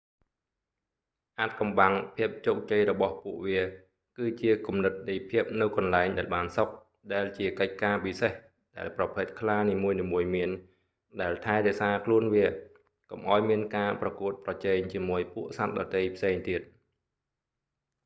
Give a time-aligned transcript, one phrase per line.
[1.39, 3.61] អាថ៌កំបាំងភាពជោគជ័យរបស់ពួកវា
[4.17, 6.69] គឺជាគំនិតនៃភាពនៅកន្លែងដែលបានសុខ
[7.13, 8.31] ដែលជាកិច្ចការពិសេស
[8.77, 10.49] ដែលប្រភេទខ្លានីមួយៗមាន
[11.21, 12.47] ដែលថែរក្សាខ្លួនវា
[13.11, 16.61] កុំឱ្យមានការប្រកួតប្រជែងជាមួយពួកសត្វដទៃផ្សេងទៀត